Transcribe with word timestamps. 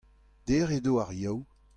dec'h 0.45 0.73
edo 0.77 0.93
ar 1.03 1.11
Yaou. 1.21 1.39